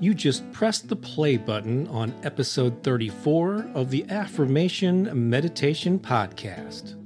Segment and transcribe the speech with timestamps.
[0.00, 6.96] you just pressed the play button on episode 34 of the Affirmation Meditation Podcast.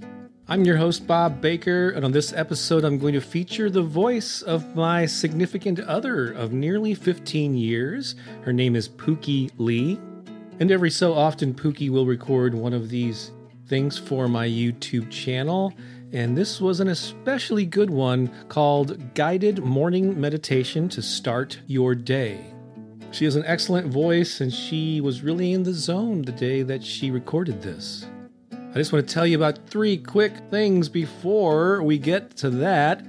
[0.46, 4.42] I'm your host, Bob Baker, and on this episode, I'm going to feature the voice
[4.42, 8.14] of my significant other of nearly 15 years.
[8.42, 9.98] Her name is Pookie Lee.
[10.60, 13.32] And every so often, Pookie will record one of these
[13.66, 15.74] things for my YouTube channel.
[16.12, 22.53] And this was an especially good one called Guided Morning Meditation to Start Your Day.
[23.14, 26.82] She has an excellent voice, and she was really in the zone the day that
[26.82, 28.06] she recorded this.
[28.50, 33.06] I just want to tell you about three quick things before we get to that.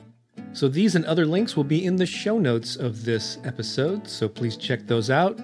[0.52, 4.28] So these and other links will be in the show notes of this episode, so
[4.28, 5.38] please check those out.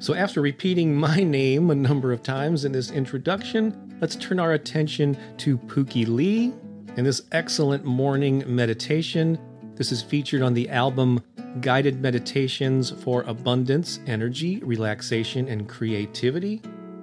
[0.00, 4.54] So after repeating my name a number of times in this introduction, let's turn our
[4.54, 6.52] attention to Pookie Lee
[6.96, 9.38] and this excellent morning meditation.
[9.76, 11.22] This is featured on the album
[11.60, 16.60] Guided Meditations for Abundance, Energy, Relaxation, and Creativity.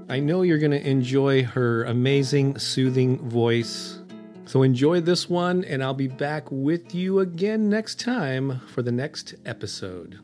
[0.10, 4.00] I know you're going to enjoy her amazing, soothing voice.
[4.46, 8.92] So enjoy this one, and I'll be back with you again next time for the
[8.94, 10.20] next episode.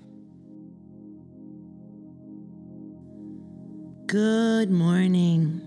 [4.06, 5.60] Good morning.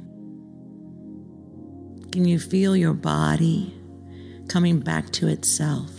[2.10, 3.74] Can you feel your body
[4.48, 5.90] coming back to itself?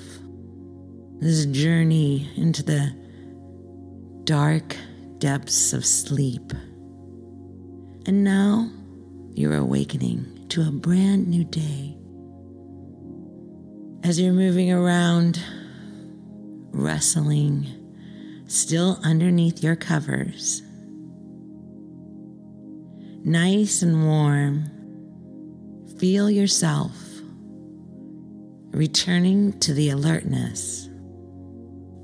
[1.19, 2.95] This journey into the
[4.23, 4.75] dark
[5.19, 6.51] depths of sleep.
[8.07, 8.69] And now
[9.33, 11.97] you're awakening to a brand new day.
[14.01, 15.43] As you're moving around,
[16.71, 17.67] wrestling,
[18.47, 20.61] still underneath your covers,
[23.25, 24.71] nice and warm,
[25.99, 26.95] feel yourself
[28.71, 30.87] returning to the alertness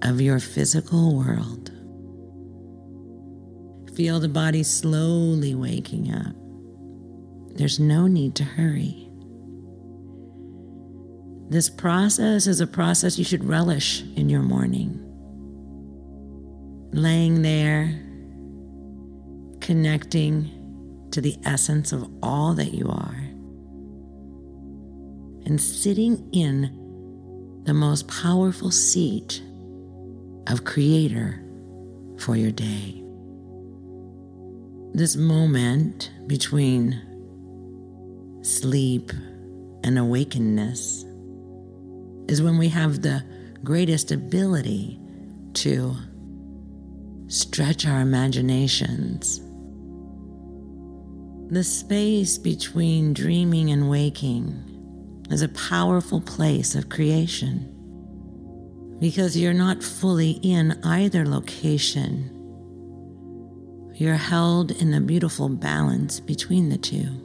[0.01, 1.72] of your physical world.
[3.95, 6.35] Feel the body slowly waking up.
[7.55, 9.07] There's no need to hurry.
[11.49, 14.99] This process is a process you should relish in your morning.
[16.91, 17.99] Laying there,
[19.61, 23.29] connecting to the essence of all that you are,
[25.45, 29.43] and sitting in the most powerful seat
[30.47, 31.43] of Creator
[32.17, 33.02] for your day
[34.93, 37.01] this moment between
[38.43, 39.11] sleep
[39.83, 41.03] and awakeness
[42.27, 43.23] is when we have the
[43.63, 44.99] greatest ability
[45.53, 45.95] to
[47.27, 49.41] stretch our imaginations.
[51.51, 57.69] The space between dreaming and waking is a powerful place of creation
[58.99, 62.32] because you're not fully in either location.
[63.95, 67.23] You're held in a beautiful balance between the two.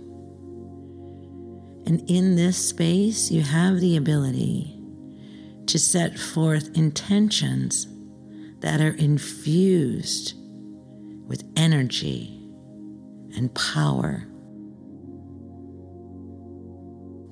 [1.87, 4.79] And in this space, you have the ability
[5.67, 7.87] to set forth intentions
[8.61, 10.35] that are infused
[11.27, 12.39] with energy
[13.35, 14.27] and power.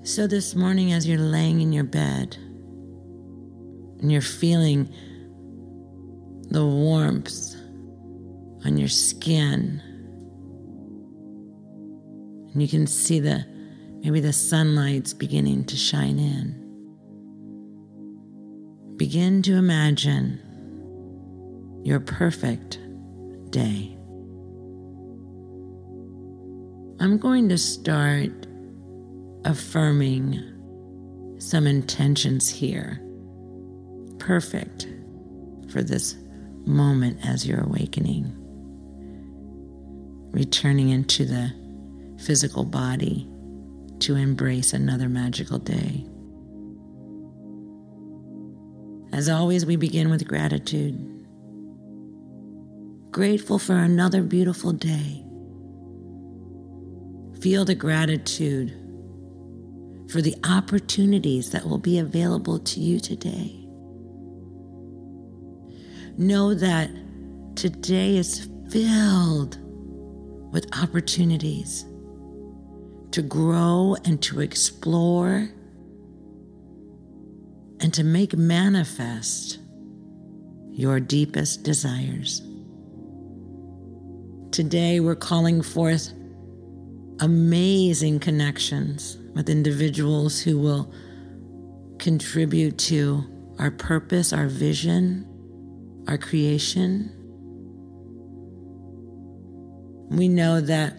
[0.02, 2.36] So, this morning, as you're laying in your bed
[4.00, 4.88] and you're feeling
[6.48, 7.56] the warmth
[8.66, 9.80] on your skin,
[12.52, 13.46] and you can see the
[14.02, 16.64] maybe the sunlight's beginning to shine in.
[18.96, 20.40] Begin to imagine
[21.84, 22.80] your perfect
[23.50, 23.96] day.
[26.98, 28.48] I'm going to start
[29.44, 30.40] affirming
[31.38, 33.00] some intentions here.
[34.18, 34.88] Perfect
[35.68, 36.16] for this
[36.64, 38.42] moment as you're awakening.
[40.36, 41.50] Returning into the
[42.22, 43.26] physical body
[44.00, 46.04] to embrace another magical day.
[49.14, 51.26] As always, we begin with gratitude.
[53.12, 55.24] Grateful for another beautiful day.
[57.40, 58.72] Feel the gratitude
[60.10, 63.66] for the opportunities that will be available to you today.
[66.18, 66.90] Know that
[67.54, 69.65] today is filled
[70.56, 71.84] with opportunities
[73.10, 75.50] to grow and to explore
[77.78, 79.58] and to make manifest
[80.70, 82.40] your deepest desires.
[84.50, 86.14] Today, we're calling forth
[87.20, 90.90] amazing connections with individuals who will
[91.98, 93.22] contribute to
[93.58, 95.26] our purpose, our vision,
[96.08, 97.12] our creation.
[100.08, 100.94] We know that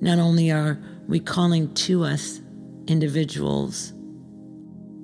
[0.00, 0.78] not only are
[1.08, 2.40] we calling to us
[2.86, 3.92] individuals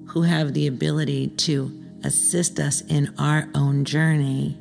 [0.08, 4.58] who have the ability to assist us in our own journey,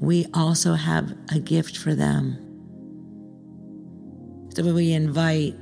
[0.00, 2.36] we also have a gift for them.
[4.54, 5.54] So when we invite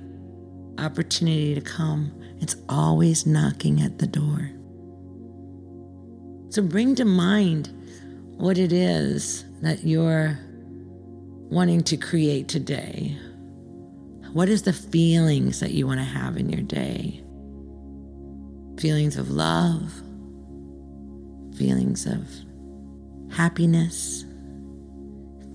[0.78, 4.50] opportunity to come, it's always knocking at the door.
[6.50, 7.72] So bring to mind
[8.36, 10.38] what it is that you're
[11.50, 13.16] wanting to create today.
[14.32, 17.22] What is the feelings that you want to have in your day?
[18.78, 20.02] feelings of love,
[21.56, 22.26] feelings of
[23.32, 24.24] happiness,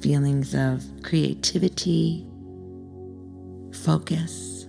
[0.02, 2.26] feelings of creativity,
[3.74, 4.68] focus.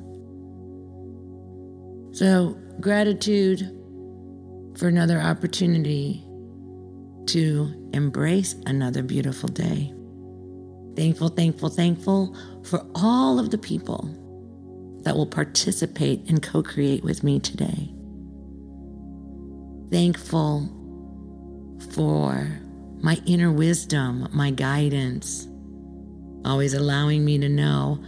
[2.13, 3.61] So, gratitude
[4.77, 6.23] for another opportunity
[7.27, 9.95] to embrace another beautiful day.
[10.95, 14.11] Thankful, thankful, thankful for all of the people
[15.05, 17.93] that will participate and co create with me today
[19.93, 20.71] thankful
[21.91, 22.49] for
[23.03, 25.47] my inner wisdom, my guidance,
[26.47, 28.03] always allowing me to know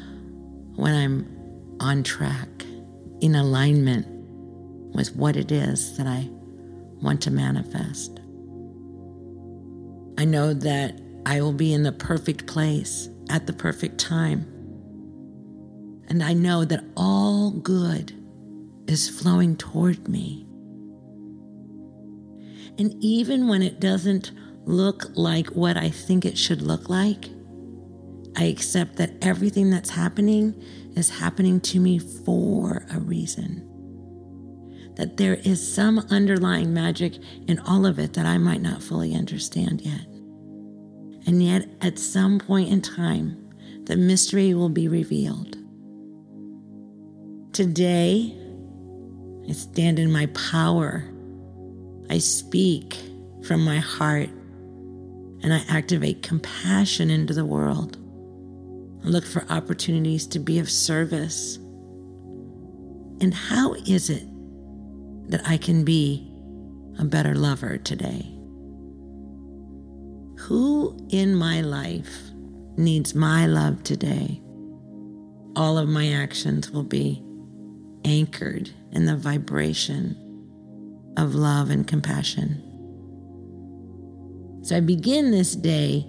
[0.77, 2.49] when I'm on track,
[3.21, 4.07] in alignment
[4.95, 6.29] with what it is that I
[7.03, 8.19] want to manifest.
[10.17, 14.51] I know that I will be in the perfect place at the perfect time.
[16.09, 18.13] And I know that all good
[18.87, 20.47] is flowing toward me.
[22.79, 24.33] And even when it doesn't
[24.65, 27.31] look like what I think it should look like,
[28.37, 30.61] I accept that everything that's happening
[30.97, 33.71] is happening to me for a reason.
[34.97, 37.15] That there is some underlying magic
[37.47, 40.07] in all of it that I might not fully understand yet.
[41.27, 43.51] And yet, at some point in time,
[43.85, 45.57] the mystery will be revealed.
[47.53, 48.37] Today,
[49.49, 51.05] I stand in my power
[52.11, 52.97] I speak
[53.43, 54.29] from my heart
[55.43, 57.97] and I activate compassion into the world.
[59.05, 61.57] I look for opportunities to be of service.
[63.21, 64.25] And how is it
[65.31, 66.31] that I can be
[66.99, 68.34] a better lover today?
[70.45, 72.19] Who in my life
[72.77, 74.43] needs my love today?
[75.57, 77.23] All of my actions will be
[78.05, 80.15] anchored in the vibration
[81.17, 82.61] of love and compassion.
[84.63, 86.07] So I begin this day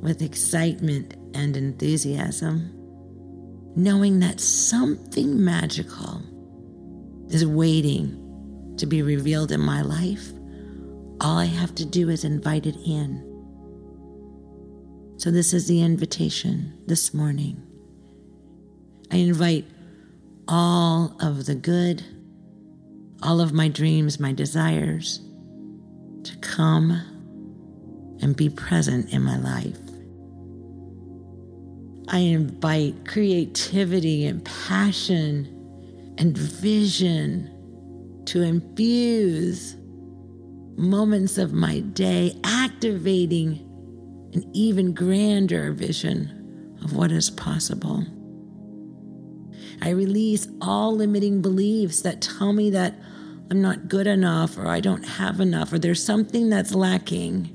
[0.00, 2.72] with excitement and enthusiasm,
[3.76, 6.22] knowing that something magical
[7.28, 10.32] is waiting to be revealed in my life,
[11.20, 13.25] all I have to do is invite it in.
[15.18, 17.62] So, this is the invitation this morning.
[19.10, 19.64] I invite
[20.46, 22.04] all of the good,
[23.22, 25.20] all of my dreams, my desires
[26.24, 26.90] to come
[28.20, 29.78] and be present in my life.
[32.08, 39.76] I invite creativity and passion and vision to infuse
[40.76, 43.65] moments of my day, activating
[44.36, 48.04] an even grander vision of what is possible.
[49.80, 52.94] I release all limiting beliefs that tell me that
[53.50, 57.50] I'm not good enough or I don't have enough or there's something that's lacking.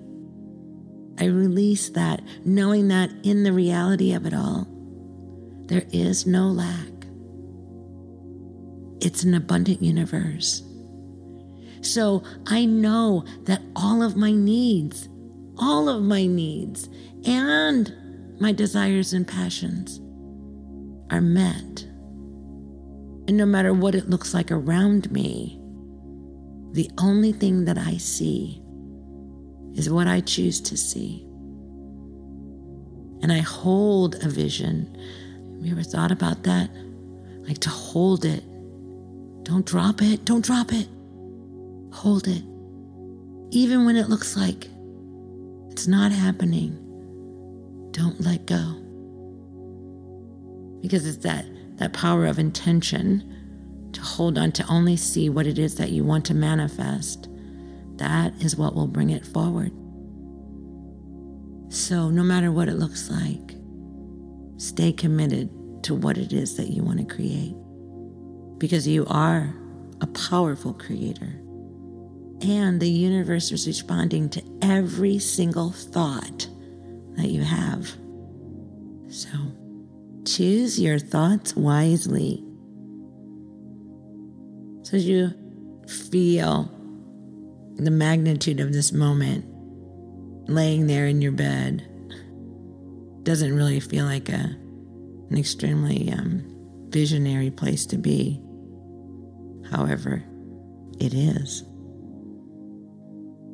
[1.19, 4.67] I release that, knowing that in the reality of it all,
[5.67, 6.87] there is no lack.
[9.01, 10.63] It's an abundant universe.
[11.81, 15.09] So I know that all of my needs,
[15.61, 16.89] all of my needs,
[17.25, 17.93] and
[18.39, 19.99] my desires and passions
[21.11, 21.83] are met.
[23.27, 25.59] And no matter what it looks like around me,
[26.73, 28.61] the only thing that I see
[29.75, 31.23] is what I choose to see.
[33.21, 34.97] And I hold a vision.
[35.57, 36.69] Have you ever thought about that?
[37.47, 38.43] Like to hold it.
[39.43, 40.25] Don't drop it.
[40.25, 40.87] Don't drop it.
[41.93, 42.43] Hold it.
[43.51, 44.70] Even when it looks like
[45.71, 46.75] it's not happening,
[47.91, 48.77] don't let go.
[50.81, 51.45] Because it's that,
[51.77, 56.03] that power of intention to hold on to only see what it is that you
[56.03, 57.29] want to manifest.
[57.95, 59.71] That is what will bring it forward.
[61.73, 63.55] So, no matter what it looks like,
[64.57, 65.49] stay committed
[65.83, 67.55] to what it is that you want to create.
[68.57, 69.55] Because you are
[70.01, 71.40] a powerful creator.
[72.41, 76.47] And the universe is responding to every single thought
[77.15, 77.87] that you have.
[79.09, 79.29] So
[80.25, 82.43] choose your thoughts wisely.
[84.83, 85.33] So you
[85.87, 86.71] feel
[87.75, 89.45] the magnitude of this moment,
[90.49, 91.87] laying there in your bed
[93.23, 94.55] doesn't really feel like a,
[95.29, 96.43] an extremely um,
[96.89, 98.41] visionary place to be.
[99.69, 100.23] However,
[100.99, 101.63] it is.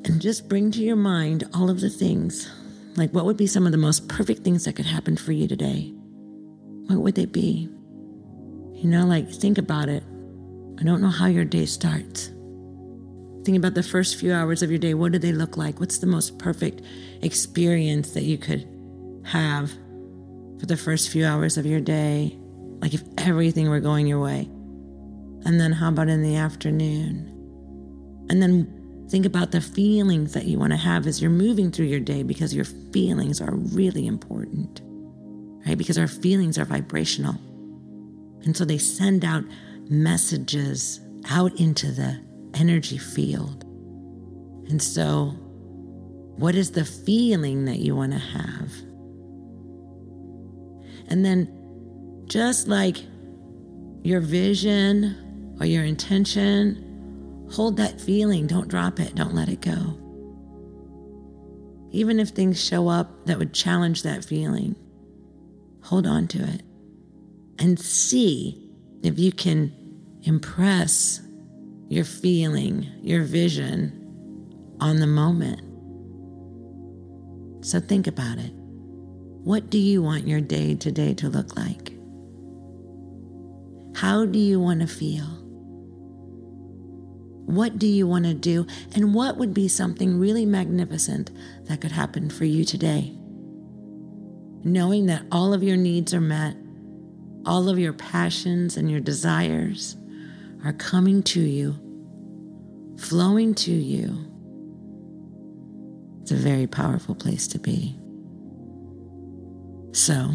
[0.07, 2.49] And just bring to your mind all of the things.
[2.95, 5.49] Like, what would be some of the most perfect things that could happen for you
[5.49, 5.91] today?
[6.87, 7.69] What would they be?
[8.71, 10.03] You know, like, think about it.
[10.79, 12.27] I don't know how your day starts.
[13.43, 14.93] Think about the first few hours of your day.
[14.93, 15.81] What do they look like?
[15.81, 16.81] What's the most perfect
[17.21, 18.65] experience that you could
[19.25, 19.71] have
[20.59, 22.37] for the first few hours of your day?
[22.79, 24.49] Like, if everything were going your way.
[25.45, 27.33] And then, how about in the afternoon?
[28.29, 28.76] And then
[29.09, 32.23] Think about the feelings that you want to have as you're moving through your day
[32.23, 34.81] because your feelings are really important,
[35.65, 35.77] right?
[35.77, 37.35] Because our feelings are vibrational.
[38.43, 39.45] And so they send out
[39.89, 40.99] messages
[41.29, 42.21] out into the
[42.53, 43.63] energy field.
[44.69, 45.35] And so,
[46.35, 48.71] what is the feeling that you want to have?
[51.09, 52.97] And then, just like
[54.03, 56.86] your vision or your intention
[57.51, 58.47] Hold that feeling.
[58.47, 59.15] Don't drop it.
[59.15, 59.97] Don't let it go.
[61.91, 64.75] Even if things show up that would challenge that feeling,
[65.81, 66.61] hold on to it
[67.59, 68.71] and see
[69.03, 69.73] if you can
[70.23, 71.21] impress
[71.87, 75.61] your feeling, your vision on the moment.
[77.65, 78.51] So think about it.
[78.53, 81.93] What do you want your day today to look like?
[83.95, 85.46] How do you want to feel?
[87.47, 88.67] What do you want to do?
[88.93, 91.31] And what would be something really magnificent
[91.67, 93.15] that could happen for you today?
[94.65, 96.57] Knowing that all of your needs are met,
[97.45, 99.95] all of your passions and your desires
[100.65, 101.73] are coming to you,
[102.99, 104.25] flowing to you.
[106.21, 107.97] It's a very powerful place to be.
[109.93, 110.31] So,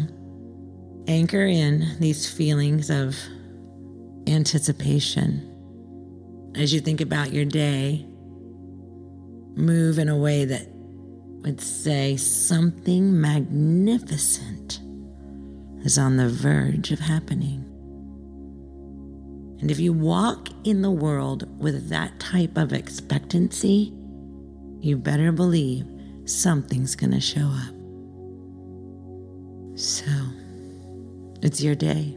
[1.07, 3.15] anchor in these feelings of
[4.25, 5.52] anticipation
[6.55, 8.05] as you think about your day,
[9.55, 10.67] move in a way that
[11.41, 14.79] would say something magnificent
[15.83, 17.65] is on the verge of happening.
[19.59, 23.93] And if you walk in the world with that type of expectancy,
[24.79, 25.85] you better believe
[26.25, 27.73] something's going to show up.
[29.75, 30.05] So,
[31.41, 32.15] it's your day.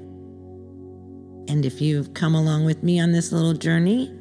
[1.49, 4.13] And if you've come along with me on this little journey,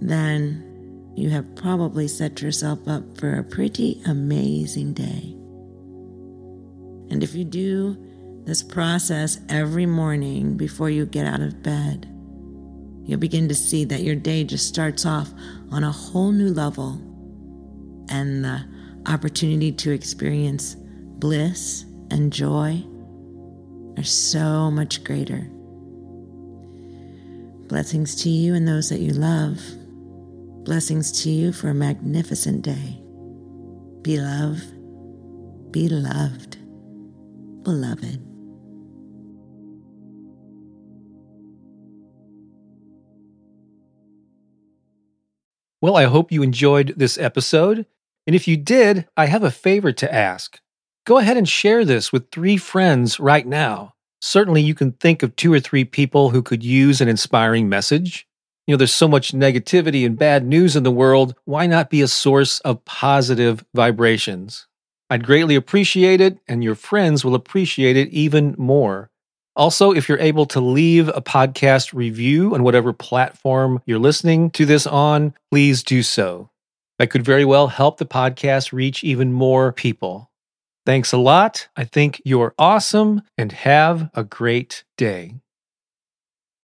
[0.00, 5.34] then you have probably set yourself up for a pretty amazing day.
[7.10, 7.96] And if you do
[8.44, 12.06] this process every morning before you get out of bed,
[13.04, 15.32] you'll begin to see that your day just starts off
[15.70, 17.00] on a whole new level
[18.10, 18.64] and the
[19.06, 20.76] opportunity to experience
[21.18, 22.84] bliss and joy
[23.96, 25.48] are so much greater.
[27.68, 29.60] Blessings to you and those that you love.
[30.66, 33.00] Blessings to you for a magnificent day.
[34.02, 34.66] Be loved,
[35.70, 36.58] be loved,
[37.62, 38.20] beloved.
[45.80, 47.86] Well, I hope you enjoyed this episode.
[48.26, 50.58] And if you did, I have a favor to ask.
[51.04, 53.94] Go ahead and share this with three friends right now.
[54.20, 58.26] Certainly, you can think of two or three people who could use an inspiring message.
[58.66, 61.36] You know, there's so much negativity and bad news in the world.
[61.44, 64.66] Why not be a source of positive vibrations?
[65.08, 69.08] I'd greatly appreciate it, and your friends will appreciate it even more.
[69.54, 74.66] Also, if you're able to leave a podcast review on whatever platform you're listening to
[74.66, 76.50] this on, please do so.
[76.98, 80.30] That could very well help the podcast reach even more people.
[80.84, 81.68] Thanks a lot.
[81.76, 85.34] I think you're awesome and have a great day.